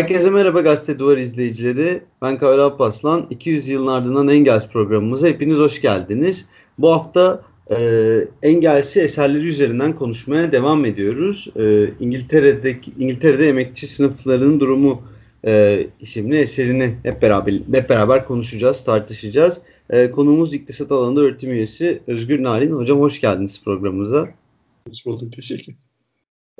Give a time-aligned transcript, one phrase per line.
[0.00, 2.02] Herkese merhaba Gazete Duvar izleyicileri.
[2.22, 3.26] Ben Kavel Alpaslan.
[3.30, 6.46] 200 yılın ardından Engels programımıza hepiniz hoş geldiniz.
[6.78, 7.78] Bu hafta e,
[8.42, 11.48] Engels'i eserleri üzerinden konuşmaya devam ediyoruz.
[11.56, 15.02] E, İngiltere'deki İngiltere'de emekçi sınıflarının durumu
[15.46, 19.60] e, isimli eserini hep beraber hep beraber konuşacağız, tartışacağız.
[19.90, 22.72] E, konuğumuz iktisat alanında öğretim üyesi Özgür Narin.
[22.72, 24.28] Hocam hoş geldiniz programımıza.
[24.88, 25.89] Hoş bulduk, teşekkür ederim.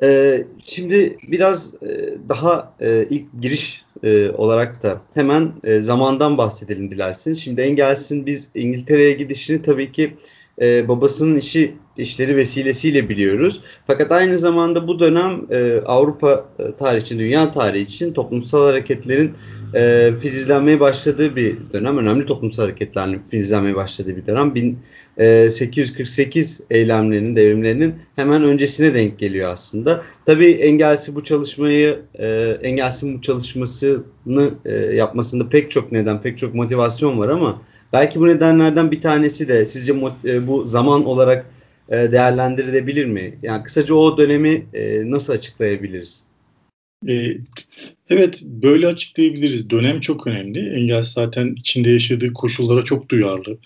[0.03, 6.91] Ee, şimdi biraz e, daha e, ilk giriş e, olarak da hemen e, zamandan bahsedelim
[6.91, 7.41] dilerseniz.
[7.41, 10.17] Şimdi Engels'in biz İngiltere'ye gidişini tabii ki
[10.61, 13.61] e, babasının işi işleri vesilesiyle biliyoruz.
[13.87, 19.33] Fakat aynı zamanda bu dönem e, Avrupa e, tarihi için, dünya tarihi için toplumsal hareketlerin
[19.75, 21.99] e, filizlenmeye başladığı bir dönem.
[21.99, 24.55] Önemli toplumsal hareketlerin filizlenmeye başladığı bir dönem.
[24.55, 30.03] 1848 e, eylemlerinin, devrimlerinin hemen öncesine denk geliyor aslında.
[30.27, 32.27] Tabii Engels'i bu çalışmayı, e,
[32.63, 37.63] Engels'in bu çalışmasını e, yapmasında pek çok neden, pek çok motivasyon var ama
[37.93, 41.47] belki bu nedenlerden bir tanesi de sizce e, bu zaman olarak
[41.89, 43.39] e, değerlendirilebilir mi?
[43.43, 46.23] Yani kısaca o dönemi e, nasıl açıklayabiliriz?
[48.11, 49.71] Evet böyle açıklayabiliriz.
[49.71, 50.71] Dönem çok önemli.
[50.71, 53.59] Engels zaten içinde yaşadığı koşullara çok duyarlı.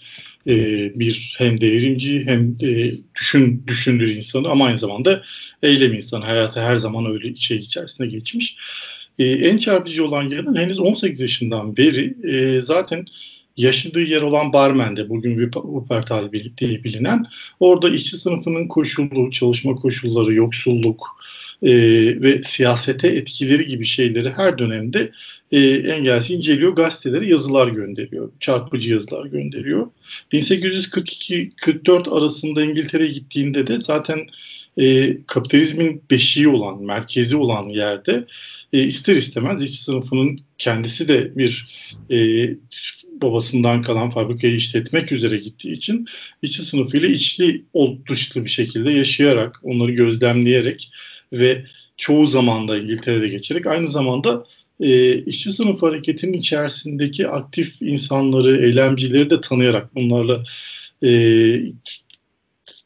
[0.95, 5.23] Bir hem devrimci hem e, düşün düşündür insanı ama aynı zamanda
[5.63, 6.25] eylem insanı.
[6.25, 8.57] Hayatı her zaman öyle şey içerisinde geçmiş.
[9.19, 12.15] En çarpıcı olan yanı henüz 18 yaşından beri
[12.63, 13.07] zaten
[13.57, 17.27] yaşadığı yer olan Barmen'de bugün Wuppertal diye bilinen
[17.61, 21.07] orada işçi sınıfının koşullu, çalışma koşulları, yoksulluk,
[21.63, 21.73] e,
[22.21, 25.11] ve siyasete etkileri gibi şeyleri her dönemde
[25.53, 26.73] e, Engels inceliyor.
[26.73, 28.31] Gazetelere yazılar gönderiyor.
[28.41, 29.87] Çarpıcı yazılar gönderiyor.
[30.33, 34.19] 1842-44 arasında İngiltere'ye gittiğinde de zaten
[34.81, 38.25] e, kapitalizmin beşiği olan, merkezi olan yerde
[38.73, 41.69] e, ister istemez işçi sınıfının kendisi de bir
[42.11, 42.17] e,
[43.23, 46.07] babasından kalan fabrikayı işletmek üzere gittiği için
[46.43, 47.65] işçi sınıfıyla içli
[48.11, 50.91] dışlı bir şekilde yaşayarak, onları gözlemleyerek
[51.33, 51.65] ve
[51.97, 54.45] çoğu zamanda İngiltere'de geçerek aynı zamanda
[54.81, 60.45] e, işçi sınıf hareketinin içerisindeki aktif insanları, eylemcileri de tanıyarak bunlarla
[61.05, 61.11] e,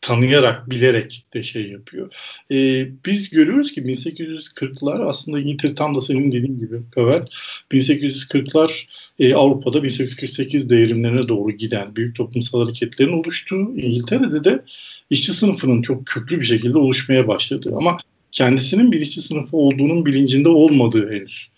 [0.09, 2.13] tanıyarak, bilerek de şey yapıyor.
[2.51, 7.27] E, biz görüyoruz ki 1840'lar aslında İngiltere tam da senin dediğin gibi Kavel,
[7.73, 8.87] 1840'lar
[9.19, 14.65] e, Avrupa'da 1848 devrimlerine doğru giden büyük toplumsal hareketlerin oluştuğu, İngiltere'de de
[15.11, 17.75] işçi sınıfının çok köklü bir şekilde oluşmaya başladı.
[17.77, 17.99] Ama
[18.33, 21.49] kendisinin bir işçi sınıfı olduğunun bilincinde olmadığı henüz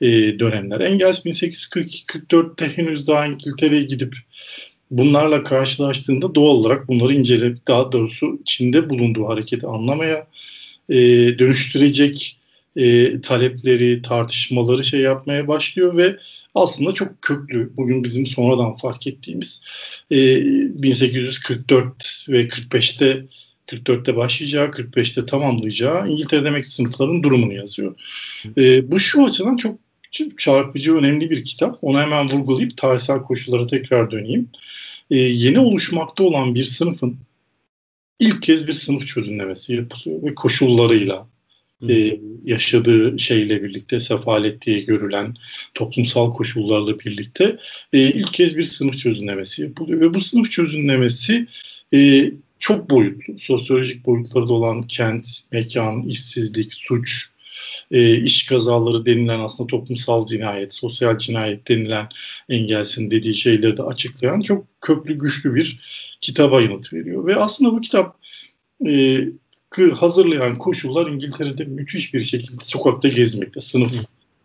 [0.00, 0.80] e, dönemler.
[0.80, 4.16] Engels 1842-44'te henüz daha İngiltere'ye gidip
[4.92, 10.26] bunlarla karşılaştığında doğal olarak bunları inceleyip daha doğrusu içinde bulunduğu hareketi anlamaya
[10.88, 10.96] e,
[11.38, 12.38] dönüştürecek
[12.76, 16.16] e, talepleri, tartışmaları şey yapmaya başlıyor ve
[16.54, 19.62] aslında çok köklü bugün bizim sonradan fark ettiğimiz
[20.10, 20.16] e,
[20.82, 23.24] 1844 ve 45'te
[23.66, 27.94] 44'te başlayacağı, 45'te tamamlayacağı İngiltere demek sınıfların durumunu yazıyor.
[28.56, 29.78] E, bu şu açıdan çok
[30.38, 31.78] çarpıcı, önemli bir kitap.
[31.82, 34.48] Onu hemen vurgulayıp tarihsel koşullara tekrar döneyim.
[35.10, 37.16] E, yeni oluşmakta olan bir sınıfın
[38.20, 41.28] ilk kez bir sınıf çözümlemesi yapılıyor ve koşullarıyla
[41.88, 45.34] e, yaşadığı şeyle birlikte sefalet diye görülen
[45.74, 47.56] toplumsal koşullarla birlikte
[47.92, 51.46] e, ilk kez bir sınıf çözümlemesi yapılıyor ve bu sınıf çözümlemesi
[51.94, 57.31] e, çok boyutlu, sosyolojik boyutları da olan kent, mekan, işsizlik, suç,
[57.90, 62.08] e, iş kazaları denilen aslında toplumsal cinayet, sosyal cinayet denilen
[62.48, 65.80] engelsin dediği şeyleri de açıklayan çok köklü, güçlü bir
[66.20, 67.26] kitaba yanıt veriyor.
[67.26, 68.16] Ve aslında bu kitap
[68.86, 69.24] e,
[69.94, 73.92] hazırlayan koşullar İngiltere'de müthiş bir şekilde sokakta gezmekte, sınıf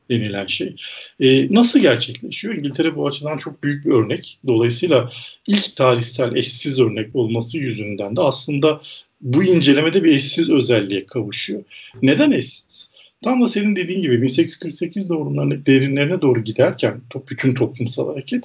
[0.10, 0.75] denilen şey.
[1.19, 2.56] E, nasıl gerçekleşiyor?
[2.56, 4.40] İngiltere bu açıdan çok büyük bir örnek.
[4.48, 5.12] Dolayısıyla
[5.48, 8.81] ilk tarihsel eşsiz örnek olması yüzünden de aslında
[9.22, 11.64] bu incelemede bir eşsiz özelliğe kavuşuyor.
[12.02, 12.92] Neden eşsiz?
[13.24, 18.44] Tam da senin dediğin gibi 1848 doğumlarının derinlerine doğru giderken bütün toplumsal hareket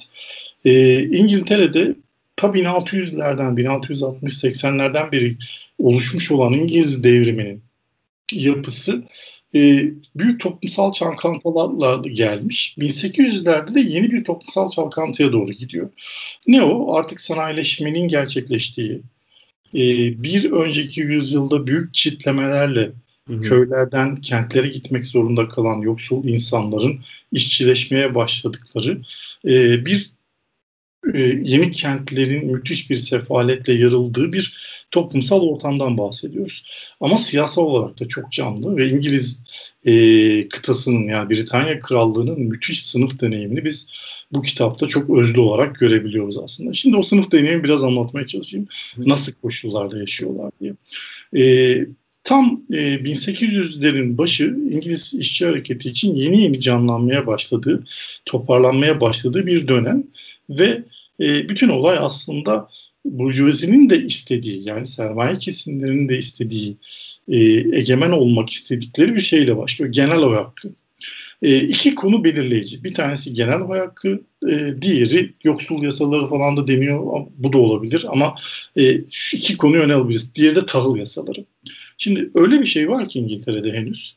[0.65, 1.95] e, İngiltere'de
[2.35, 5.35] ta 1600'lerden 1660-80'lerden beri
[5.79, 7.63] oluşmuş olan İngiliz devriminin
[8.31, 9.03] yapısı
[9.55, 12.75] e, büyük toplumsal çalkantılarla gelmiş.
[12.79, 15.89] 1800'lerde de yeni bir toplumsal çalkantıya doğru gidiyor.
[16.47, 16.95] Ne o?
[16.95, 19.01] Artık sanayileşmenin gerçekleştiği,
[19.75, 19.79] e,
[20.23, 22.91] bir önceki yüzyılda büyük çitlemelerle
[23.27, 23.41] Hı hı.
[23.41, 26.99] köylerden kentlere gitmek zorunda kalan yoksul insanların
[27.31, 29.01] işçileşmeye başladıkları
[29.45, 30.11] e, bir
[31.13, 34.57] e, yeni kentlerin müthiş bir sefaletle yarıldığı bir
[34.91, 36.65] toplumsal ortamdan bahsediyoruz.
[36.99, 39.43] Ama siyasal olarak da çok canlı ve İngiliz
[39.85, 43.91] e, kıtasının yani Britanya Krallığı'nın müthiş sınıf deneyimini biz
[44.31, 46.73] bu kitapta çok özlü olarak görebiliyoruz aslında.
[46.73, 48.67] Şimdi o sınıf deneyimi biraz anlatmaya çalışayım.
[48.97, 50.73] Nasıl koşullarda yaşıyorlar diye.
[51.35, 51.85] E,
[52.23, 57.83] tam e, 1800'lerin başı İngiliz işçi hareketi için yeni yeni canlanmaya başladığı,
[58.25, 60.03] toparlanmaya başladığı bir dönem
[60.49, 60.83] ve
[61.19, 62.69] e, bütün olay aslında
[63.05, 66.77] burjuvazinin de istediği yani sermaye kesimlerinin de istediği
[67.27, 67.37] e,
[67.77, 69.91] egemen olmak istedikleri bir şeyle başlıyor.
[69.91, 70.73] Genel oy hakkı.
[71.41, 72.83] E, iki konu belirleyici.
[72.83, 77.25] Bir tanesi genel oy hakkı, e, diğeri yoksul yasaları falan da deniyor.
[77.37, 78.35] Bu da olabilir ama
[78.77, 80.35] e, şu iki konuyu öne alabiliriz.
[80.35, 81.45] Diğeri de tahıl yasaları.
[82.03, 84.15] Şimdi öyle bir şey var ki İngiltere'de henüz.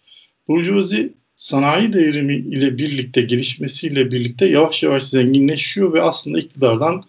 [0.48, 7.04] Burjuvazi sanayi devrimi ile birlikte gelişmesiyle birlikte yavaş yavaş zenginleşiyor ve aslında iktidardan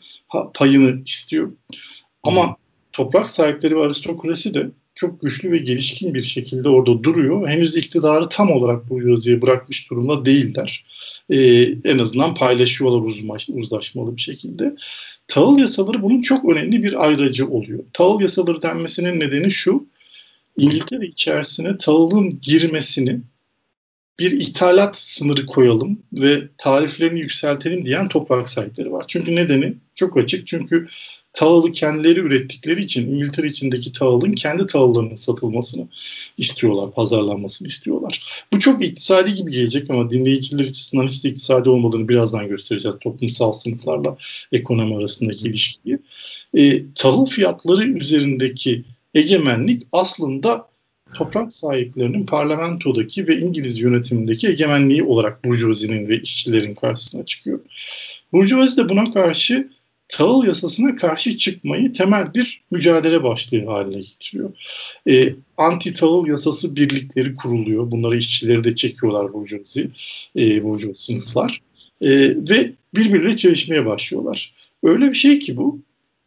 [0.53, 1.51] payını istiyor.
[2.24, 2.56] Ama
[2.94, 7.47] toprak sahipleri ve aristokrasi de çok güçlü ve gelişkin bir şekilde orada duruyor.
[7.47, 10.85] Henüz iktidarı tam olarak bu yazıya bırakmış durumda değiller.
[11.29, 14.75] Ee, en azından paylaşıyorlar uzmaş, uzlaşmalı bir şekilde.
[15.27, 17.83] Tahıl yasaları bunun çok önemli bir ayracı oluyor.
[17.94, 19.88] Tahıl yasaları denmesinin nedeni şu.
[20.57, 23.21] İngiltere içerisine tahılın girmesini
[24.19, 29.06] bir ithalat sınırı koyalım ve tariflerini yükseltelim diyen toprak sahipleri var.
[29.07, 30.48] Çünkü nedeni çok açık.
[30.48, 30.88] Çünkü
[31.33, 35.88] tahılı kendileri ürettikleri için İngiltere içindeki tahılın kendi tahıllarının satılmasını
[36.38, 38.24] istiyorlar, pazarlanmasını istiyorlar.
[38.53, 43.51] Bu çok iktisadi gibi gelecek ama dinleyiciler açısından hiç de iktisadi olmadığını birazdan göstereceğiz toplumsal
[43.51, 44.18] sınıflarla
[44.51, 46.00] ekonomi arasındaki ilişkiyi.
[46.53, 48.83] E, tahıl fiyatları üzerindeki
[49.13, 50.69] egemenlik aslında
[51.13, 57.59] toprak sahiplerinin parlamentodaki ve İngiliz yönetimindeki egemenliği olarak Burjuvazi'nin ve işçilerin karşısına çıkıyor.
[58.33, 59.69] Burjuvazi de buna karşı
[60.09, 64.54] tahıl yasasına karşı çıkmayı temel bir mücadele başlığı haline getiriyor.
[65.10, 67.92] E, anti tahıl yasası birlikleri kuruluyor.
[67.92, 69.89] Bunları işçileri de çekiyorlar burjuvazi,
[70.36, 71.62] e, burjuvazi sınıflar.
[72.01, 72.10] E,
[72.50, 74.53] ve birbirleriyle çalışmaya başlıyorlar.
[74.83, 75.80] Öyle bir şey ki bu,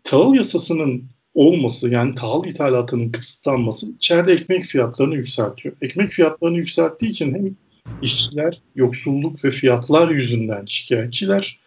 [0.05, 1.05] tahıl yasasının
[1.35, 5.77] olması yani tahıl ithalatının kısıtlanması içeride ekmek fiyatlarını yükseltiyor.
[5.83, 7.57] Ekmek fiyatlarını yükselttiği için hem
[8.03, 11.61] işçiler yoksulluk ve fiyatlar yüzünden şikayetçiler.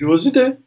[0.00, 0.58] Yuvazi de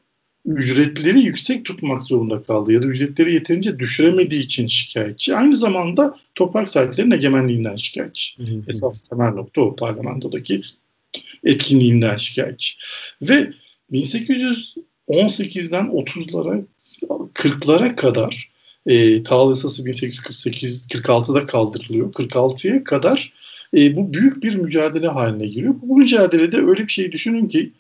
[0.46, 5.36] ücretleri yüksek tutmak zorunda kaldı ya da ücretleri yeterince düşüremediği için şikayetçi.
[5.36, 8.42] Aynı zamanda toprak sahiplerinin egemenliğinden şikayetçi.
[8.68, 10.62] Esas temel nokta o parlamentodaki
[11.44, 12.78] etkinliğinden şikayetçi.
[13.22, 13.54] Ve
[15.10, 16.64] 1818'den 30'lara
[17.34, 18.50] 40'lara kadar
[18.86, 22.14] e, Tahıl Yasası 1848 46'da kaldırılıyor.
[22.14, 23.34] 46'ya kadar
[23.78, 25.76] e, bu büyük bir mücadele haline giriyor.
[25.82, 27.72] Bu mücadelede öyle bir şey düşünün ki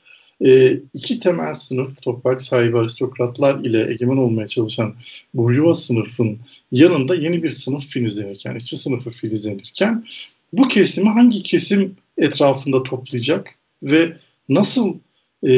[0.45, 4.95] e, iki temel sınıf toprak sahibi aristokratlar ile egemen olmaya çalışan
[5.33, 6.39] burjuva sınıfın
[6.71, 10.05] yanında yeni bir sınıf filizlenirken, işçi sınıfı filizlenirken
[10.53, 14.17] bu kesimi hangi kesim etrafında toplayacak ve
[14.49, 14.95] nasıl
[15.43, 15.49] e,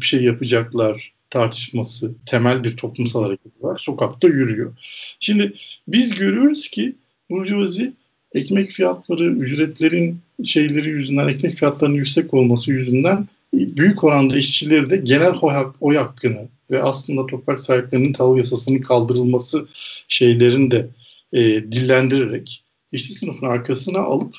[0.00, 3.78] bir şey yapacaklar tartışması temel bir toplumsal hareket var.
[3.78, 4.72] Sokakta yürüyor.
[5.20, 5.52] Şimdi
[5.88, 6.94] biz görüyoruz ki
[7.30, 7.92] Burjuvazi
[8.34, 15.32] ekmek fiyatları, ücretlerin şeyleri yüzünden, ekmek fiyatlarının yüksek olması yüzünden büyük oranda işçileri de genel
[15.40, 19.68] oy, hak, hakkını ve aslında toprak sahiplerinin tahıl yasasının kaldırılması
[20.08, 20.88] şeylerini de
[21.32, 24.34] e, dillendirerek işçi sınıfın arkasına alıp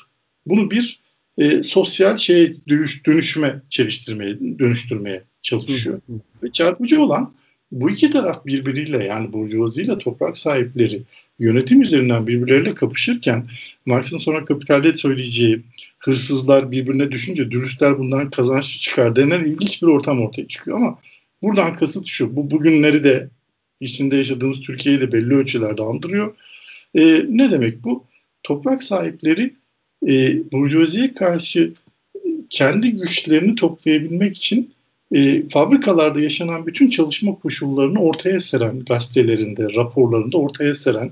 [0.46, 1.00] bunu bir
[1.38, 6.00] e, sosyal şey dönüş, dönüşüme çeliştirmeye, dönüştürmeye çalışıyor.
[6.42, 7.32] Ve çarpıcı olan
[7.72, 11.02] bu iki taraf birbiriyle yani burjuvazi ile toprak sahipleri
[11.38, 13.46] yönetim üzerinden birbirleriyle kapışırken
[13.86, 15.62] Marx'ın sonra kapitalde söyleyeceği
[15.98, 20.98] hırsızlar birbirine düşünce dürüstler bundan kazançlı çıkar denen ilginç bir ortam ortaya çıkıyor ama
[21.42, 23.28] buradan kasıt şu bu bugünleri de
[23.80, 26.34] içinde yaşadığımız Türkiye'yi de belli ölçülerde andırıyor.
[26.94, 28.04] E, ne demek bu?
[28.42, 29.54] Toprak sahipleri
[30.08, 31.72] e, burjuvaziye karşı
[32.50, 34.74] kendi güçlerini toplayabilmek için
[35.12, 41.10] e, fabrikalarda yaşanan bütün çalışma koşullarını ortaya seren gazetelerinde, raporlarında ortaya seren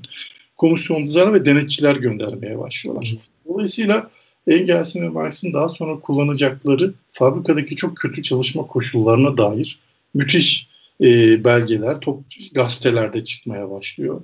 [0.56, 3.14] komisyoncular ve denetçiler göndermeye başlıyorlar.
[3.48, 4.10] Dolayısıyla
[4.46, 9.78] Engels'in ve Marx'ın daha sonra kullanacakları fabrikadaki çok kötü çalışma koşullarına dair
[10.14, 10.65] müthiş
[11.04, 12.24] e, belgeler top,
[12.54, 14.20] gazetelerde çıkmaya başlıyor.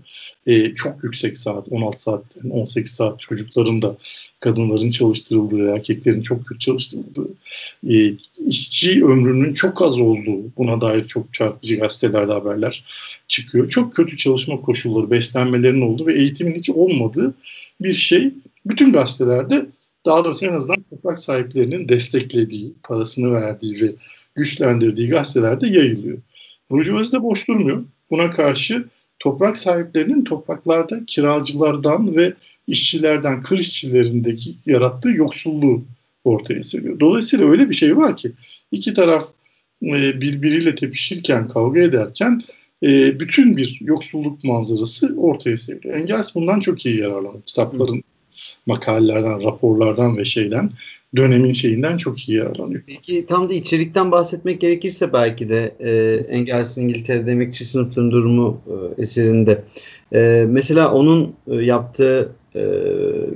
[0.47, 3.97] E, çok yüksek saat, 16 saat, 18 saat çocukların da
[4.41, 7.29] kadınların çalıştırıldığı, erkeklerin çok kötü çalıştırıldığı,
[7.91, 8.13] e,
[8.47, 12.85] işçi ömrünün çok az olduğu buna dair çok çarpıcı gazetelerde haberler
[13.29, 13.71] çıkıyor.
[13.71, 17.35] Çok kötü çalışma koşulları, beslenmelerinin olduğu ve eğitimin hiç olmadığı
[17.81, 18.31] bir şey
[18.67, 19.67] bütün gazetelerde
[20.07, 23.87] daha doğrusu en azından toprak sahiplerinin desteklediği, parasını verdiği ve
[24.35, 26.19] güçlendirdiği gazetelerde yayılıyor.
[26.71, 27.85] Burjuvazi de boş durmuyor.
[28.11, 28.85] Buna karşı
[29.19, 32.33] toprak sahiplerinin topraklarda kiracılardan ve
[32.67, 35.85] işçilerden, kır işçilerindeki yarattığı yoksulluğu
[36.25, 37.01] ortaya seriyor.
[37.01, 38.33] Dolayısıyla öyle bir şey var ki
[38.73, 39.29] iki taraf
[39.83, 42.43] e, birbiriyle tepişirken, kavga ederken
[42.83, 45.95] e, bütün bir yoksulluk manzarası ortaya seriyor.
[45.95, 47.43] Engels bundan çok iyi yararlanıyor.
[47.43, 48.05] Kitapların,
[48.67, 50.71] makalelerden, raporlardan ve şeyden
[51.17, 52.83] dönemin şeyinden çok iyi yararlanıyor.
[52.87, 59.03] Peki tam da içerikten bahsetmek gerekirse belki de e, Engels'in İngiltere'de emekçi sınıfının durumu e,
[59.03, 59.65] eserinde.
[60.13, 62.61] E, mesela onun e, yaptığı e,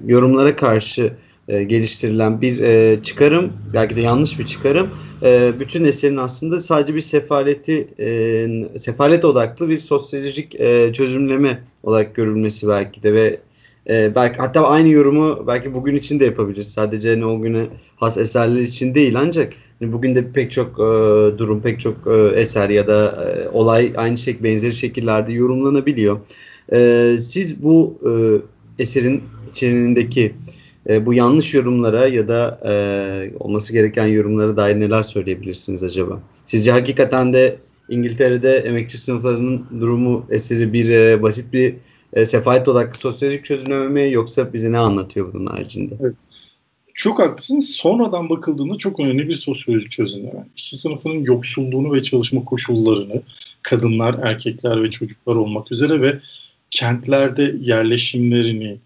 [0.07, 1.13] yorumlara karşı
[1.49, 4.91] e, geliştirilen bir e, çıkarım, belki de yanlış bir çıkarım.
[5.23, 12.15] E, bütün eserin aslında sadece bir sefaleti, e, sefalet odaklı bir sosyolojik e, çözümleme olarak
[12.15, 13.39] görülmesi belki de ve
[13.89, 16.73] e, belki hatta aynı yorumu belki bugün için de yapabiliriz.
[16.73, 17.67] Sadece hani o güne
[17.97, 20.83] has eserler için değil ancak hani bugün de pek çok e,
[21.39, 26.19] durum, pek çok e, eser ya da e, olay aynı şek benzeri şekillerde yorumlanabiliyor.
[26.73, 28.13] E, siz bu e,
[28.83, 30.35] eserin içeriğindeki
[30.89, 32.73] e, bu yanlış yorumlara ya da e,
[33.39, 36.21] olması gereken yorumlara dair neler söyleyebilirsiniz acaba?
[36.47, 37.57] Sizce hakikaten de
[37.89, 41.75] İngiltere'de emekçi sınıflarının durumu eseri bir e, basit bir
[42.17, 45.95] e, sefalet odaklı sosyolojik çözümleme mi yoksa bize ne anlatıyor bunun haricinde?
[46.01, 46.15] Evet.
[46.95, 47.61] Çok haklısın.
[47.61, 50.47] Sonradan bakıldığında çok önemli bir sosyolojik çözümleme.
[50.57, 53.23] İşçi sınıfının yoksulluğunu ve çalışma koşullarını
[53.63, 56.21] kadınlar, erkekler ve çocuklar olmak üzere ve
[56.71, 58.79] kentlerde yerleşimlerini,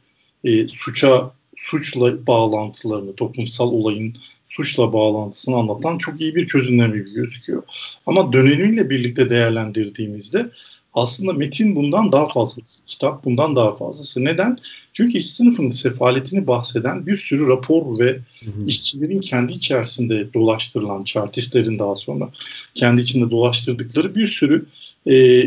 [0.44, 4.14] e, suça suçla bağlantılarını, toplumsal olayın
[4.46, 7.62] suçla bağlantısını anlatan çok iyi bir çözümleme gibi gözüküyor.
[8.06, 10.50] Ama dönemiyle birlikte değerlendirdiğimizde
[10.94, 14.24] aslında metin bundan daha fazlası, kitap bundan daha fazlası.
[14.24, 14.58] Neden?
[14.92, 18.66] Çünkü işçi sınıfının sefaletini bahseden bir sürü rapor ve hı hı.
[18.66, 22.30] işçilerin kendi içerisinde dolaştırılan, chartistlerin daha sonra
[22.74, 24.66] kendi içinde dolaştırdıkları bir sürü
[25.10, 25.46] e,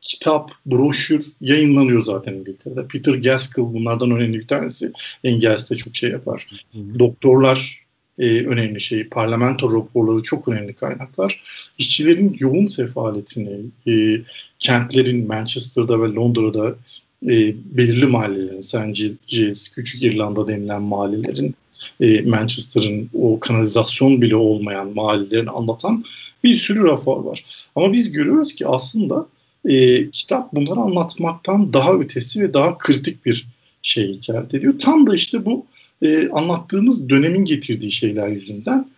[0.00, 2.86] kitap, broşür yayınlanıyor zaten İngiltere'de.
[2.86, 4.92] Peter Gaskell bunlardan önemli bir tanesi.
[5.24, 6.46] Engels'te çok şey yapar.
[6.72, 6.98] Hı hı.
[6.98, 7.83] Doktorlar
[8.18, 9.04] e, önemli şey.
[9.04, 11.42] Parlamento raporları çok önemli kaynaklar.
[11.78, 14.20] İşçilerin yoğun sefaletini, e,
[14.58, 16.76] kentlerin Manchester'da ve Londra'da
[17.22, 18.92] e, belirli mahallelerin.
[19.28, 21.54] Giles, Küçük İrlanda denilen mahallelerin,
[22.00, 26.04] e, Manchester'ın o kanalizasyon bile olmayan mahallelerini anlatan
[26.44, 27.44] bir sürü rapor var.
[27.76, 29.26] Ama biz görüyoruz ki aslında
[29.68, 33.46] e, kitap bunları anlatmaktan daha ötesi ve daha kritik bir
[33.82, 34.74] şey icap ediyor.
[34.78, 35.66] Tam da işte bu
[36.04, 38.88] e, anlattığımız dönemin getirdiği şeyler yüzünden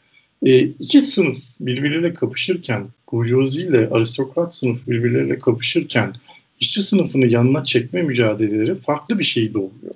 [0.46, 6.14] e, iki sınıf birbirleriyle kapışırken, burjuvazi ile aristokrat sınıf birbirleriyle kapışırken
[6.60, 9.94] işçi sınıfını yanına çekme mücadeleleri farklı bir şey doğuruyor.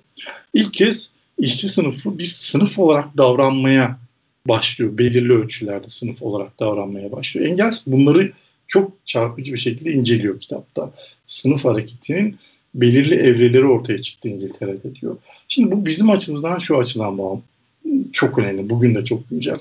[0.55, 3.99] İlk kez işçi sınıfı bir sınıf olarak davranmaya
[4.49, 4.99] başlıyor.
[4.99, 7.47] Belirli ölçülerde sınıf olarak davranmaya başlıyor.
[7.47, 8.33] Engels bunları
[8.67, 10.93] çok çarpıcı bir şekilde inceliyor kitapta.
[11.27, 12.39] Sınıf hareketinin
[12.75, 15.17] belirli evreleri ortaya çıktı İngiltere'de diyor.
[15.49, 17.41] Şimdi bu bizim açımızdan şu açıdan bağlı.
[18.13, 18.71] Çok önemli.
[18.71, 19.59] Bugün de çok güncel.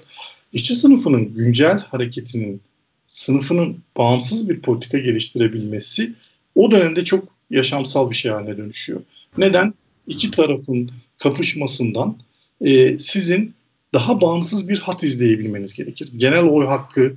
[0.53, 2.61] İşçi sınıfının güncel hareketinin
[3.07, 6.13] sınıfının bağımsız bir politika geliştirebilmesi
[6.55, 9.01] o dönemde çok yaşamsal bir şey haline dönüşüyor.
[9.37, 9.73] Neden?
[10.07, 12.17] İki tarafın kapışmasından
[12.61, 13.53] e, sizin
[13.93, 16.09] daha bağımsız bir hat izleyebilmeniz gerekir.
[16.17, 17.13] Genel oy hakkı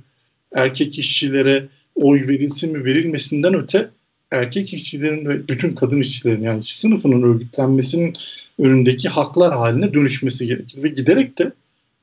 [0.55, 3.89] erkek işçilere oy verilsin mi verilmesinden öte
[4.33, 8.15] erkek işçilerin ve bütün kadın işçilerin yani işçi sınıfının örgütlenmesinin
[8.59, 10.83] önündeki haklar haline dönüşmesi gerekir.
[10.83, 11.51] Ve giderek de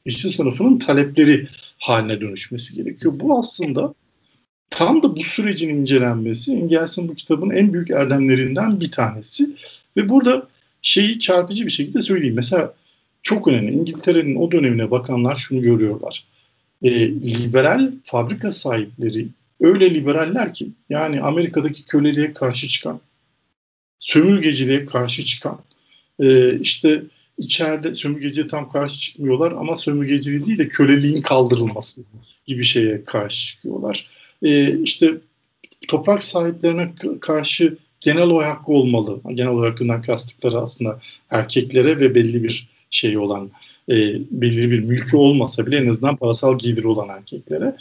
[0.04, 3.14] işçi sınıfının talepleri haline dönüşmesi gerekiyor.
[3.16, 3.94] Bu aslında
[4.70, 9.56] tam da bu sürecin incelenmesi Engels'in bu kitabın en büyük erdemlerinden bir tanesi.
[9.96, 10.48] Ve burada
[10.82, 12.36] şeyi çarpıcı bir şekilde söyleyeyim.
[12.36, 12.74] Mesela
[13.22, 13.72] çok önemli.
[13.72, 16.24] İngiltere'nin o dönemine bakanlar şunu görüyorlar.
[16.82, 19.28] E, liberal fabrika sahipleri
[19.60, 23.00] öyle liberaller ki yani Amerika'daki köleliğe karşı çıkan,
[24.00, 25.60] sömürgeciliğe karşı çıkan,
[26.22, 27.02] e, işte
[27.38, 32.02] içeride sömürgeciye tam karşı çıkmıyorlar ama sömürgeciliği değil de köleliğin kaldırılması
[32.46, 34.10] gibi şeye karşı çıkıyorlar.
[34.42, 35.14] E, işte
[35.88, 39.20] toprak sahiplerine karşı genel oy hakkı olmalı.
[39.34, 41.00] Genel oy hakkından kastıkları aslında
[41.30, 43.50] erkeklere ve belli bir şey olan,
[43.88, 43.94] e,
[44.30, 47.76] belli bir mülkü olmasa bile en azından parasal geliri olan erkeklere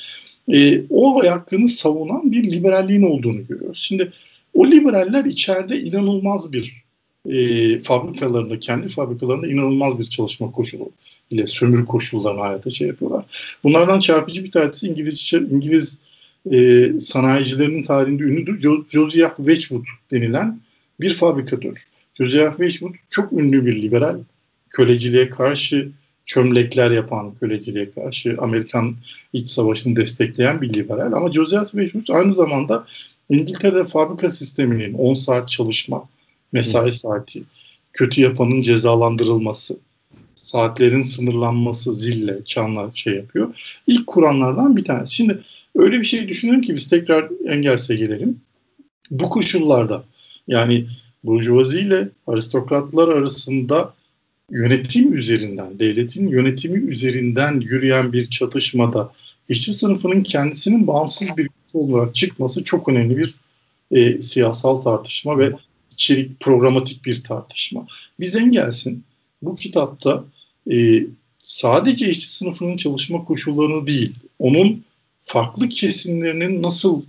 [0.53, 3.79] e, o hakkını savunan bir liberalliğin olduğunu görüyoruz.
[3.81, 4.11] Şimdi
[4.53, 6.83] o liberaller içeride inanılmaz bir
[7.29, 10.91] e, fabrikalarında, kendi fabrikalarında inanılmaz bir çalışma koşulu
[11.29, 13.25] ile sömürü koşullarını hayata şey yapıyorlar.
[13.63, 16.01] Bunlardan çarpıcı bir tanesi İngiliz, İngiliz
[16.51, 18.59] e, sanayicilerinin tarihinde ünlüdür.
[18.59, 20.59] Jo Josiah Wedgwood denilen
[20.99, 21.85] bir fabrikatör.
[22.13, 24.19] Josiah Wedgwood çok ünlü bir liberal,
[24.69, 25.91] köleciliğe karşı
[26.29, 28.95] çömlekler yapan köleciliğe karşı Amerikan
[29.33, 31.11] iç savaşını destekleyen bir liberal.
[31.13, 32.85] Ama Joseph Weishaupt aynı zamanda
[33.29, 36.03] İngiltere'de fabrika sisteminin 10 saat çalışma,
[36.51, 37.43] mesai saati,
[37.93, 39.79] kötü yapanın cezalandırılması,
[40.35, 43.55] saatlerin sınırlanması zille, çanla şey yapıyor.
[43.87, 45.15] İlk kuranlardan bir tanesi.
[45.15, 45.39] Şimdi
[45.75, 48.41] öyle bir şey düşünelim ki biz tekrar Engels'e gelelim.
[49.11, 50.03] Bu koşullarda
[50.47, 50.87] yani
[51.23, 53.93] burjuvazi ile aristokratlar arasında
[54.51, 59.13] yönetim üzerinden, devletin yönetimi üzerinden yürüyen bir çatışmada
[59.49, 63.35] işçi sınıfının kendisinin bağımsız bir olarak çıkması çok önemli bir
[63.91, 65.51] e, siyasal tartışma ve
[65.91, 67.87] içerik programatik bir tartışma.
[68.19, 69.03] Bizden gelsin
[69.41, 70.23] bu kitapta
[70.71, 71.05] e,
[71.39, 74.83] sadece işçi sınıfının çalışma koşullarını değil, onun
[75.19, 77.01] farklı kesimlerinin nasıl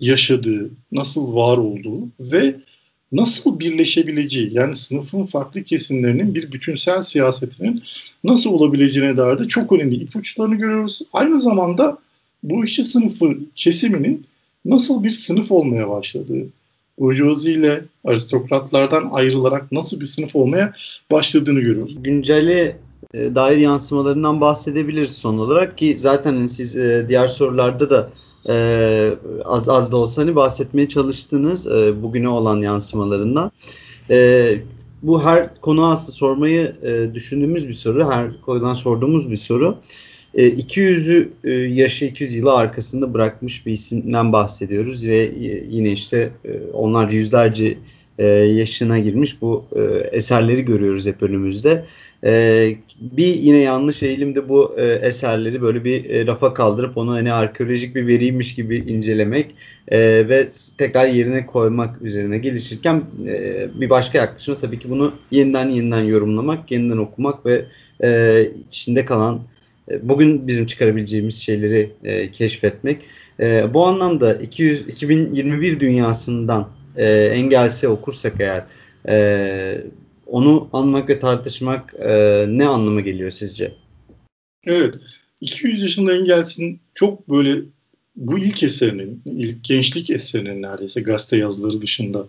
[0.00, 2.56] yaşadığı, nasıl var olduğu ve
[3.14, 7.82] nasıl birleşebileceği yani sınıfın farklı kesimlerinin bir bütünsel siyasetinin
[8.24, 11.02] nasıl olabileceğine dair de çok önemli ipuçlarını görüyoruz.
[11.12, 11.98] Aynı zamanda
[12.42, 14.26] bu işçi sınıfı kesiminin
[14.64, 16.46] nasıl bir sınıf olmaya başladığı,
[16.98, 20.72] burjuvazi ile aristokratlardan ayrılarak nasıl bir sınıf olmaya
[21.10, 22.02] başladığını görüyoruz.
[22.02, 22.76] Günceli
[23.14, 28.10] e, dair yansımalarından bahsedebiliriz son olarak ki zaten hani siz e, diğer sorularda da
[28.48, 29.10] e,
[29.44, 33.52] az az da olsa hani bahsetmeye çalıştınız e, bugüne olan yansımalarından.
[34.10, 34.58] E,
[35.02, 39.78] bu her konu aslında sormayı e, düşündüğümüz bir soru, her konudan sorduğumuz bir soru.
[40.34, 45.32] E, 200'ü e, yaşı 200 yılı arkasında bırakmış bir isimden bahsediyoruz ve
[45.68, 47.78] yine işte e, onlarca yüzlerce
[48.18, 49.80] e, yaşına girmiş bu e,
[50.12, 51.84] eserleri görüyoruz hep önümüzde.
[52.24, 57.32] Ee, bir yine yanlış eğilimde bu e, eserleri böyle bir e, rafa kaldırıp onu hani
[57.32, 59.54] arkeolojik bir veriymiş gibi incelemek
[59.88, 65.68] e, ve tekrar yerine koymak üzerine gelişirken e, bir başka yaklaşımda tabii ki bunu yeniden
[65.68, 67.64] yeniden yorumlamak, yeniden okumak ve
[68.02, 69.40] e, içinde kalan
[69.90, 73.02] e, bugün bizim çıkarabileceğimiz şeyleri e, keşfetmek.
[73.40, 78.64] E, bu anlamda 200 2021 dünyasından e, Engels'i okursak eğer
[79.08, 79.80] e,
[80.26, 83.74] onu anmak ve tartışmak e, ne anlama geliyor sizce?
[84.66, 84.94] Evet.
[85.40, 87.60] 200 yaşında Engels'in çok böyle
[88.16, 92.28] bu ilk eserinin, ilk gençlik eserinin neredeyse gazete yazıları dışında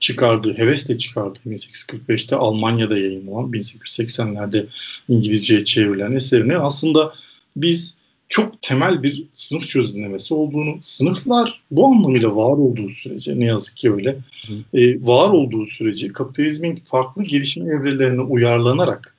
[0.00, 4.66] çıkardığı, hevesle çıkardığı 1845'te Almanya'da yayınlanan, 1880'lerde
[5.08, 7.14] İngilizceye çevrilen eserini aslında
[7.56, 7.95] biz
[8.28, 13.92] çok temel bir sınıf çözümlemesi olduğunu, sınıflar bu anlamıyla var olduğu sürece, ne yazık ki
[13.92, 14.16] öyle,
[14.74, 19.16] e, var olduğu sürece kapitalizmin farklı gelişme evrelerine uyarlanarak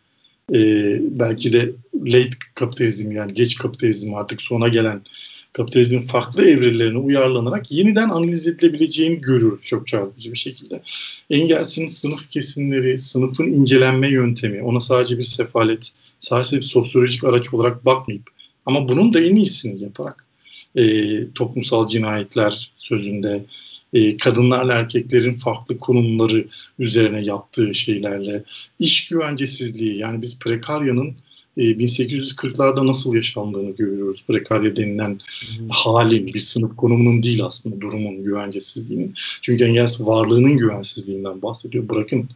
[0.54, 0.60] e,
[1.02, 5.02] belki de late kapitalizm yani geç kapitalizm artık sona gelen
[5.54, 10.82] kapitalizmin farklı evrelerine uyarlanarak yeniden analiz edilebileceğini görüyoruz çok çarpıcı bir şekilde.
[11.30, 17.86] Engels'in sınıf kesimleri, sınıfın incelenme yöntemi, ona sadece bir sefalet, sadece bir sosyolojik araç olarak
[17.86, 18.37] bakmayıp
[18.67, 20.25] ama bunun da en iyisini yaparak
[20.75, 20.84] e,
[21.36, 23.45] toplumsal cinayetler sözünde
[23.93, 26.47] e, kadınlarla erkeklerin farklı konumları
[26.80, 28.43] üzerine yaptığı şeylerle
[28.80, 31.15] iş güvencesizliği yani biz prekaryanın
[31.58, 34.23] e, 1840'larda nasıl yaşandığını görüyoruz.
[34.27, 35.19] Prekarya denilen
[35.58, 35.69] hmm.
[35.69, 39.13] halin bir sınıf konumunun değil aslında durumun güvencesizliğinin.
[39.41, 41.89] Çünkü Engels varlığının güvensizliğinden bahsediyor.
[41.89, 42.30] Bırakın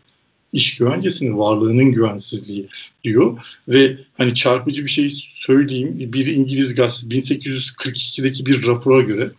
[0.54, 2.68] iş güvencesinin varlığının güvensizliği
[3.04, 3.38] diyor
[3.68, 9.32] ve hani çarpıcı bir şey söyleyeyim bir İngiliz gazetesi 1842'deki bir rapora göre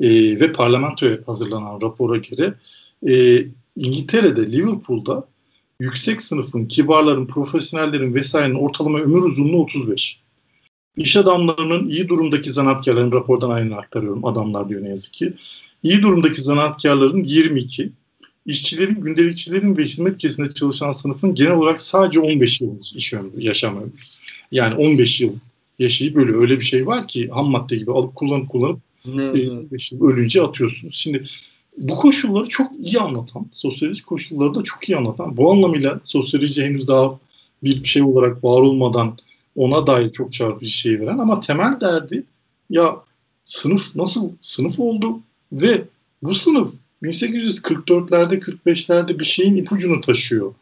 [0.00, 0.08] e,
[0.40, 2.54] ve parlamentoya hazırlanan rapora göre
[3.08, 3.44] e,
[3.76, 5.28] İngiltere'de Liverpool'da
[5.80, 10.20] yüksek sınıfın, kibarların, profesyonellerin vesairenin ortalama ömür uzunluğu 35.
[10.96, 14.24] İş adamlarının iyi durumdaki zanaatkarların rapordan aynı aktarıyorum.
[14.24, 15.32] Adamlar diyor ne yazık ki.
[15.82, 17.92] İyi durumdaki zanaatkarların 22,
[18.46, 23.76] işçilerin, gündelikçilerin ve hizmet kesiminde çalışan sınıfın genel olarak sadece 15 yıl iş ömrü, yaşam
[23.76, 23.92] ömrü.
[24.52, 25.32] Yani 15 yıl
[25.78, 29.52] yaşayıp böyle öyle bir şey var ki ham madde gibi alıp kullanıp kullanıp evet.
[29.52, 30.94] 15 yıl ölünce atıyorsunuz.
[30.96, 31.24] Şimdi
[31.78, 36.88] bu koşulları çok iyi anlatan, sosyolojik koşulları da çok iyi anlatan, bu anlamıyla sosyoloji henüz
[36.88, 37.18] daha
[37.62, 39.16] bir şey olarak var olmadan
[39.56, 42.24] ona dair çok çarpıcı şey veren ama temel derdi
[42.70, 42.96] ya
[43.44, 45.20] sınıf nasıl sınıf oldu
[45.52, 45.84] ve
[46.22, 50.54] bu sınıf 1844'lerde 45'lerde bir şeyin ipucunu taşıyor.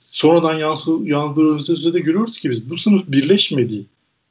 [0.00, 3.86] Sonradan yansı, yansıdığı de görüyoruz ki biz bu sınıf birleşmediği,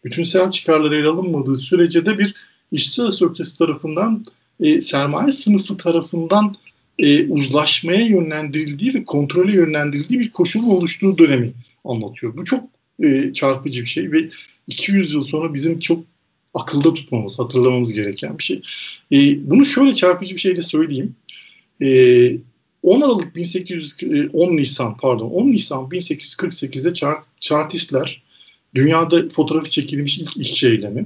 [0.06, 2.36] bütünsel çıkarları ele alınmadığı sürece de bir
[2.71, 4.26] işçi aristokrasi tarafından
[4.60, 6.56] e, sermaye sınıfı tarafından
[7.00, 11.52] e, uzlaşmaya yönlendirildiği ve kontrole yönlendirildiği bir koşulun oluştuğu dönemi
[11.86, 12.38] anlatıyor.
[12.38, 12.63] Bu çok
[13.04, 14.30] e, çarpıcı bir şey ve
[14.67, 16.04] 200 yıl sonra bizim çok
[16.54, 18.62] akılda tutmamız, hatırlamamız gereken bir şey.
[19.12, 21.15] E, bunu şöyle çarpıcı bir şeyle söyleyeyim.
[21.82, 22.38] E,
[22.84, 28.24] 10 Aralık 1810 e, Nisan pardon 10 Nisan 1848'de Chart, Chartistler
[28.76, 31.06] dünyada fotoğrafı çekilmiş ilk işçi eylemi.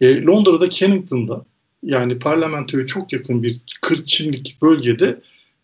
[0.00, 1.44] E, Londra'da Kennington'da
[1.82, 5.20] yani parlamentoya çok yakın bir 40 çimlik bölgede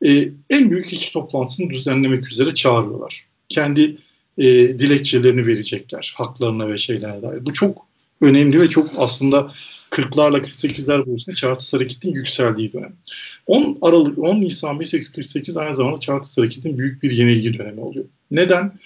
[0.06, 3.26] e, en büyük işçi toplantısını düzenlemek üzere çağırıyorlar.
[3.48, 3.96] Kendi
[4.38, 4.44] e,
[4.78, 7.46] dilekçelerini verecekler haklarına ve şeylerine dair.
[7.46, 7.86] Bu çok
[8.20, 9.52] önemli ve çok aslında
[9.94, 12.96] 40'larla 48'ler boyunca Çağatay Hareketi'nin yükseldiği dönem.
[13.46, 18.04] 10 Aralık 10 Nisan 1848 aynı zamanda Çağatay Hareketi'nin büyük bir yenilgi dönemi oluyor.
[18.30, 18.78] Neden?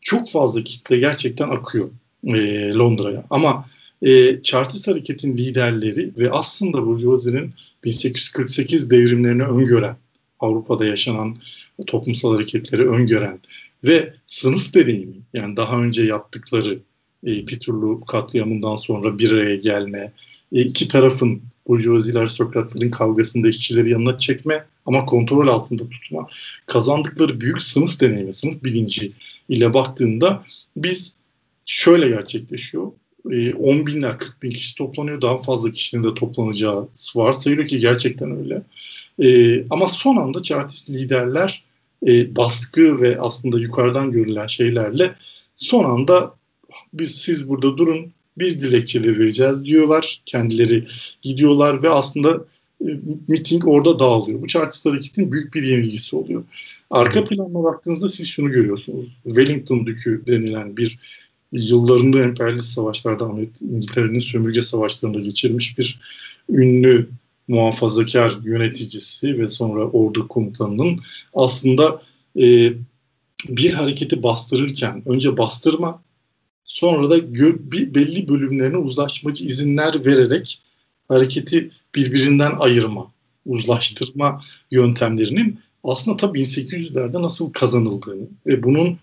[0.00, 1.90] Çok fazla kitle gerçekten akıyor
[2.24, 3.24] e, Londra'ya.
[3.30, 3.66] Ama
[4.02, 9.96] e, Chartist hareketin liderleri ve aslında Burjuvazi'nin 1848 devrimlerini öngören,
[10.40, 11.36] Avrupa'da yaşanan
[11.86, 13.40] toplumsal hareketleri öngören
[13.84, 16.78] ve sınıf deneyimi yani daha önce yaptıkları
[17.24, 20.12] e, Piturlu katliamından sonra bir araya gelme,
[20.52, 26.26] iki tarafın burjuvaziler, aristokratların kavgasında işçileri yanına çekme ama kontrol altında tutma.
[26.66, 29.12] Kazandıkları büyük sınıf deneyimi, sınıf bilinci
[29.48, 30.44] ile baktığında
[30.76, 31.16] biz
[31.66, 32.92] şöyle gerçekleşiyor.
[33.24, 35.20] 10 e, binler, 40 bin kişi toplanıyor.
[35.20, 38.62] Daha fazla kişinin de toplanacağı varsayılıyor ki gerçekten öyle.
[39.22, 41.64] E, ama son anda Chartist liderler
[42.06, 45.14] e, baskı ve aslında yukarıdan görülen şeylerle
[45.56, 46.34] son anda
[46.92, 50.22] biz siz burada durun biz dilekçeleri vereceğiz diyorlar.
[50.26, 50.86] Kendileri
[51.22, 52.44] gidiyorlar ve aslında
[52.80, 52.88] e,
[53.28, 54.42] miting orada dağılıyor.
[54.42, 56.44] Bu Chartist hareketin büyük bir yenilgisi oluyor.
[56.90, 59.06] Arka planına baktığınızda siz şunu görüyorsunuz.
[59.24, 60.98] Wellington Dükü denilen bir
[61.52, 66.00] yıllarında emperyalist savaşlarda İngiltere'nin sömürge savaşlarında geçirmiş bir
[66.48, 67.08] ünlü
[67.48, 71.00] muhafazakar yöneticisi ve sonra ordu komutanının
[71.34, 72.02] aslında
[72.40, 72.72] e,
[73.48, 76.02] bir hareketi bastırırken önce bastırma
[76.70, 80.62] sonra da gö- belli bölümlerine uzlaşmacı izinler vererek
[81.08, 83.12] hareketi birbirinden ayırma,
[83.46, 88.98] uzlaştırma yöntemlerinin aslında tabii 1800'lerde nasıl kazanıldığını ve bunun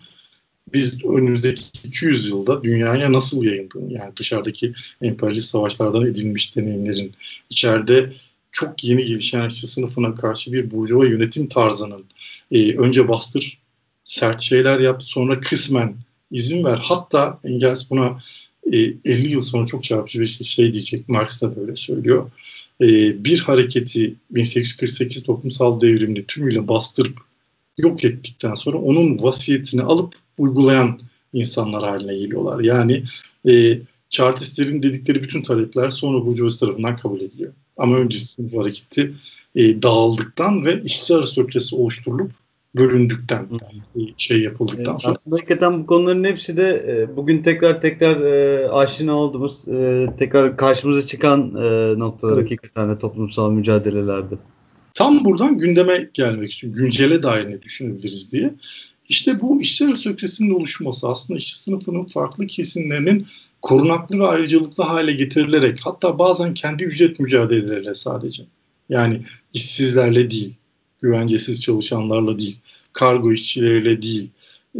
[0.72, 7.12] biz önümüzdeki 200 yılda dünyaya nasıl yayıldığını yani dışarıdaki emperyalist savaşlardan edinmiş deneyimlerin
[7.50, 8.12] içeride
[8.52, 12.04] çok yeni gelişen işçi sınıfına karşı bir burjuva yönetim tarzının
[12.50, 13.58] e, önce bastır,
[14.04, 16.78] sert şeyler yap, sonra kısmen izin ver.
[16.82, 18.22] Hatta Engels buna
[18.72, 21.08] e, 50 yıl sonra çok çarpıcı bir şey diyecek.
[21.08, 22.30] Marx da böyle söylüyor.
[22.80, 22.86] E,
[23.24, 27.18] bir hareketi 1848 toplumsal devrimini tümüyle bastırıp
[27.78, 31.00] yok ettikten sonra onun vasiyetini alıp uygulayan
[31.32, 32.60] insanlar haline geliyorlar.
[32.60, 33.04] Yani
[33.48, 37.52] e, Chartistlerin dedikleri bütün talepler sonra Burjuvazi tarafından kabul ediliyor.
[37.76, 39.14] Ama önce sınıf hareketi
[39.54, 42.32] e, dağıldıktan ve işçi aristokrasi oluşturulup
[42.78, 43.48] bölündükten
[43.96, 45.14] yani şey yapıldıktan sonra.
[45.14, 50.56] Aslında hakikaten bu konuların hepsi de e, bugün tekrar tekrar e, aşina olduğumuz e, tekrar
[50.56, 52.42] karşımıza çıkan e, noktalar evet.
[52.44, 54.34] hakikaten de toplumsal mücadelelerde.
[54.94, 56.82] Tam buradan gündeme gelmek istiyorum.
[56.82, 58.54] Güncele dair ne düşünebiliriz diye.
[59.08, 63.26] İşte bu işçi aristokrasinin oluşması aslında işçi sınıfının farklı kesimlerinin
[63.62, 68.42] korunaklı ve ayrıcalıklı hale getirilerek hatta bazen kendi ücret mücadeleleriyle sadece
[68.88, 69.22] yani
[69.54, 70.54] işsizlerle değil,
[71.02, 72.60] güvencesiz çalışanlarla değil,
[72.92, 74.30] kargo işçileriyle değil,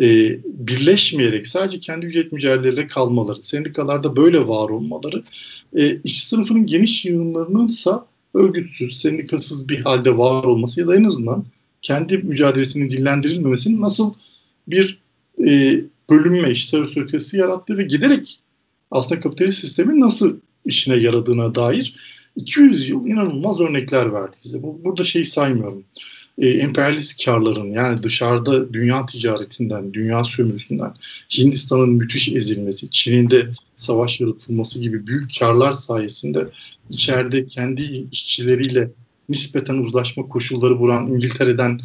[0.00, 5.22] e, birleşmeyerek sadece kendi ücret mücadeleleri kalmaları, sendikalarda böyle var olmaları,
[5.76, 7.90] e, işçi sınıfının geniş yığınlarının ise
[8.34, 11.44] örgütsüz, sendikasız bir halde var olması ya da en azından
[11.82, 14.14] kendi mücadelesinin dillendirilmemesinin nasıl
[14.68, 14.98] bir
[15.46, 18.38] e, bölünme, işsel süresi yarattı ve giderek
[18.90, 21.96] aslında kapitalist sistemin nasıl işine yaradığına dair
[22.38, 24.58] 200 yıl inanılmaz örnekler verdi bize.
[24.62, 25.84] Burada şey saymıyorum.
[26.38, 30.94] E, emperyalist karların yani dışarıda dünya ticaretinden, dünya sömürüsünden,
[31.38, 36.48] Hindistan'ın müthiş ezilmesi, Çin'in de savaş yaratılması gibi büyük karlar sayesinde
[36.90, 38.90] içeride kendi işçileriyle
[39.28, 41.80] nispeten uzlaşma koşulları bulan İngiltere'den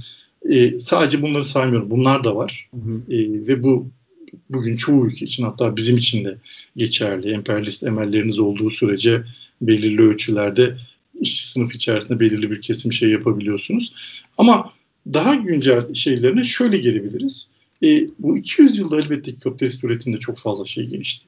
[0.50, 1.90] e, sadece bunları saymıyorum.
[1.90, 2.70] Bunlar da var.
[2.74, 3.14] Hı hı.
[3.14, 3.88] E, ve bu
[4.50, 6.38] bugün çoğu ülke için hatta bizim için de
[6.78, 7.32] geçerli.
[7.32, 9.24] Emperyalist emelleriniz olduğu sürece
[9.68, 10.78] belirli ölçülerde
[11.20, 13.94] işçi sınıf içerisinde belirli bir kesim şey yapabiliyorsunuz.
[14.38, 14.74] Ama
[15.14, 17.52] daha güncel şeylerine şöyle gelebiliriz.
[17.84, 21.26] E, bu 200 yılda elbette ki kapitalist üretimde çok fazla şey gelişti.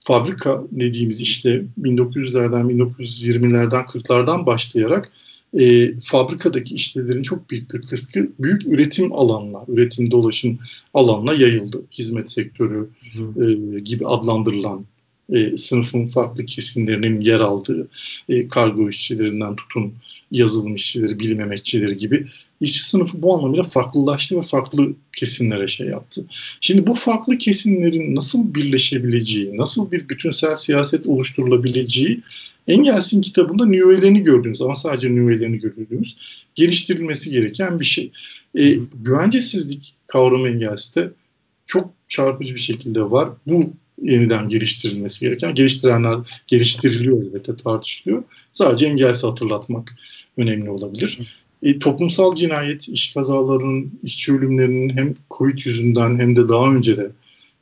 [0.00, 5.12] Fabrika dediğimiz işte 1900'lerden, 1920'lerden, 40'lardan başlayarak
[5.58, 10.58] e, fabrikadaki işçilerin çok büyük bir kısmı büyük üretim alanına, üretim dolaşım
[10.94, 11.82] alanına yayıldı.
[11.92, 14.84] Hizmet sektörü e, gibi adlandırılan
[15.32, 17.88] e, sınıfın farklı kesimlerinin yer aldığı
[18.28, 19.94] e, kargo işçilerinden tutun
[20.30, 22.26] yazılım işçileri, bilim emekçileri gibi
[22.60, 26.26] işçi sınıfı bu anlamıyla farklılaştı ve farklı kesimlere şey yaptı.
[26.60, 32.20] Şimdi bu farklı kesimlerin nasıl birleşebileceği, nasıl bir bütünsel siyaset oluşturulabileceği
[32.68, 36.16] Engels'in kitabında nüvelerini gördüğünüz ama sadece nüvelerini gördüğünüz
[36.54, 38.10] geliştirilmesi gereken bir şey.
[38.58, 41.10] E, güvencesizlik kavramı Engels'te
[41.66, 43.28] çok çarpıcı bir şekilde var.
[43.46, 45.54] Bu yeniden geliştirilmesi gereken.
[45.54, 48.22] Geliştirenler geliştiriliyor elbette tartışılıyor.
[48.52, 49.94] Sadece engelsiz hatırlatmak
[50.36, 51.18] önemli olabilir.
[51.62, 57.10] E, toplumsal cinayet, iş kazalarının, işçi ölümlerinin hem COVID yüzünden hem de daha önce de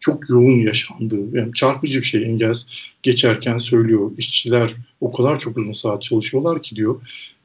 [0.01, 2.66] çok yoğun yaşandığı, yani çarpıcı bir şey Engels
[3.03, 4.11] geçerken söylüyor.
[4.18, 7.01] İşçiler o kadar çok uzun saat çalışıyorlar ki diyor.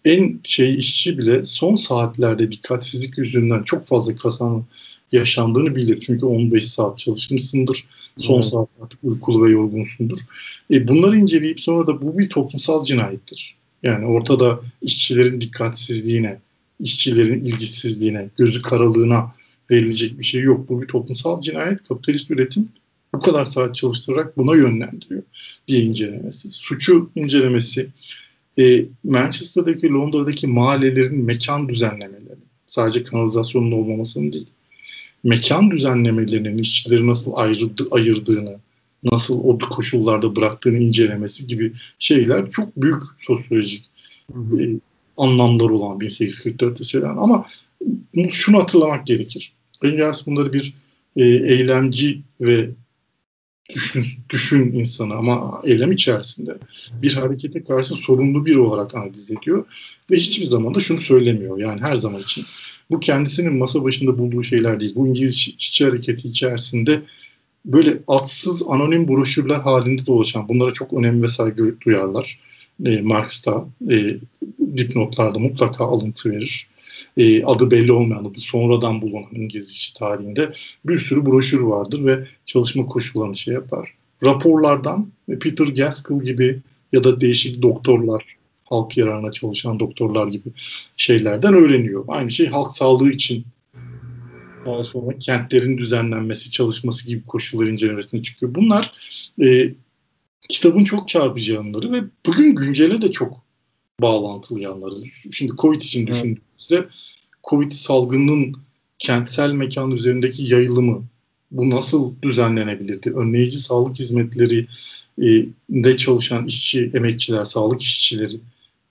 [0.06, 4.68] En şey işçi bile son saatlerde dikkatsizlik yüzünden çok fazla kazanım
[5.14, 6.00] yaşandığını bilir.
[6.00, 7.86] Çünkü 15 saat çalışmışsındır.
[8.18, 8.46] Son evet.
[8.46, 10.18] saat artık uykulu ve yorgunsundur.
[10.72, 13.56] E, bunları inceleyip sonra da bu bir toplumsal cinayettir.
[13.84, 16.40] Yani ortada işçilerin dikkatsizliğine,
[16.80, 19.32] işçilerin ilgisizliğine, gözü karalığına
[19.72, 20.70] verilecek bir şey yok.
[20.70, 21.84] Bu bir toplumsal cinayet.
[21.84, 22.70] Kapitalist üretim
[23.14, 25.24] bu kadar saat çalıştırarak buna yönlendiriyor
[25.68, 26.52] diye incelemesi.
[26.52, 27.90] Suçu incelemesi,
[28.60, 34.48] e, Manchester'daki, Londra'daki mahallelerin mekan düzenlemeleri, sadece kanalizasyonun olmamasının değil,
[35.24, 38.60] mekan düzenlemelerinin işçileri nasıl ayrıldı, ayırdığını,
[39.04, 43.86] nasıl o koşullarda bıraktığını incelemesi gibi şeyler çok büyük sosyolojik
[44.32, 44.64] e,
[45.18, 47.18] anlamlar olan 1844'te söylenen.
[47.18, 47.46] Ama
[48.32, 49.54] şunu hatırlamak gerekir.
[49.84, 50.74] Engels bunları bir
[51.16, 52.70] e, eylemci ve
[53.74, 56.58] düşün, düşün insanı ama eylem içerisinde
[57.02, 59.66] bir harekete karşı sorumlu biri olarak analiz ediyor
[60.12, 61.58] ve hiçbir zaman da şunu söylemiyor.
[61.58, 62.46] Yani her zaman için
[62.92, 64.96] bu kendisinin masa başında bulduğu şeyler değil.
[64.96, 67.02] Bu İngiliz işçi hareketi içerisinde
[67.66, 72.40] böyle atsız anonim broşürler halinde dolaşan bunlara çok önem ve saygı duyarlar.
[72.86, 74.18] E, Marx'ta e,
[74.78, 76.68] dipnotlarda mutlaka alıntı verir.
[77.18, 80.54] E, adı belli olmayan, adı sonradan bulunan İngiliz işçi tarihinde
[80.86, 83.94] bir sürü broşür vardır ve çalışma koşullarını şey yapar.
[84.24, 86.60] Raporlardan Peter Gaskell gibi
[86.94, 88.24] ya da değişik doktorlar,
[88.64, 90.50] halk yararına çalışan doktorlar gibi
[90.98, 92.06] şeylerden öğreniyor.
[92.08, 93.46] Aynı şey halk sağlığı için
[94.66, 98.56] daha sonra kentlerin düzenlenmesi, çalışması gibi koşullar incelemesine çıkıyor.
[98.56, 98.94] Bunlar
[99.44, 99.74] e,
[100.50, 103.43] kitabın çok çarpıcı yanları ve bugün güncele de çok
[104.04, 104.96] bağlantılı yanları.
[105.32, 106.88] Şimdi Covid için düşündüğümüzde
[107.50, 108.56] Covid salgının
[109.00, 111.04] kentsel mekan üzerindeki yayılımı
[111.52, 113.10] bu nasıl düzenlenebilirdi?
[113.10, 114.68] Önleyici sağlık hizmetleri
[115.18, 118.40] e, de çalışan işçi, emekçiler, sağlık işçileri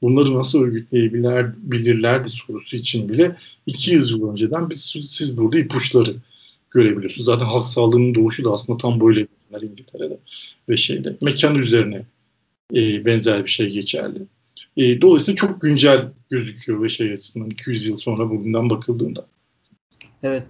[0.02, 6.16] bunları nasıl örgütleyebilirlerdi sorusu için bile 200 yıl önceden biz siz burada ipuçları
[6.70, 7.26] görebiliyorsunuz.
[7.26, 9.26] Zaten halk sağlığının doğuşu da aslında tam böyle
[9.62, 10.18] İngiltere'de
[10.68, 12.02] ve şeyde mekan üzerine
[12.74, 14.18] e, benzer bir şey geçerli.
[14.76, 19.26] E, dolayısıyla çok güncel gözüküyor ve şey açısından 200 yıl sonra bugünden bakıldığında.
[20.22, 20.42] Evet.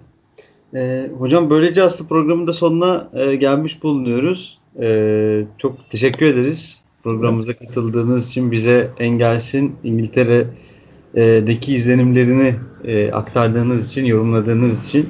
[0.75, 4.59] E, hocam böylece aslında programın da sonuna e, gelmiş bulunuyoruz.
[4.81, 14.89] E, çok teşekkür ederiz programımıza katıldığınız için bize Engels'in İngiltere'deki izlenimlerini e, aktardığınız için, yorumladığınız
[14.89, 15.09] için.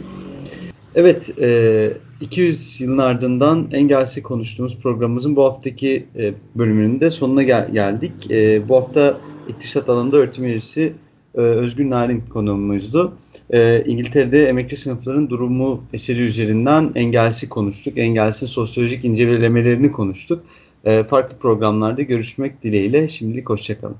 [0.94, 1.90] Evet, e,
[2.22, 8.30] 200 yılın ardından Engels'i konuştuğumuz programımızın bu haftaki e, bölümünün de sonuna gel- geldik.
[8.30, 10.92] E, bu hafta iktisat alanında öğretim üyesi
[11.34, 13.12] e, Özgün Narin konuğumuzdu.
[13.50, 17.98] E, İngiltere'de emekli sınıfların durumu eseri üzerinden Engels'i konuştuk.
[17.98, 20.44] Engels'in sosyolojik incelemelerini konuştuk.
[20.84, 23.08] E, farklı programlarda görüşmek dileğiyle.
[23.08, 23.96] Şimdilik hoşçakalın.